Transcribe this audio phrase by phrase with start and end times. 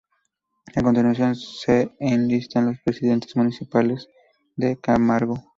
[0.75, 4.07] A continuación se en listan los presidentes municipales
[4.55, 5.37] de Camargo.